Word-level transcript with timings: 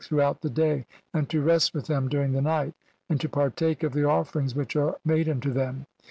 throughout 0.03 0.41
the 0.41 0.49
day, 0.49 0.83
and 1.13 1.29
to 1.29 1.43
rest 1.43 1.75
'with 1.75 1.85
them 1.85 2.09
during 2.09 2.31
the 2.31 2.41
night, 2.41 2.73
and 3.07 3.21
to 3.21 3.29
partake 3.29 3.83
of 3.83 3.93
the 3.93 4.03
'offerings 4.03 4.55
which 4.55 4.75
are 4.75 4.95
made 5.05 5.29
unto 5.29 5.53
them. 5.53 5.85